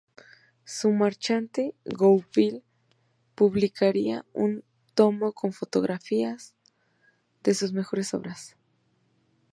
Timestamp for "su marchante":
0.65-1.75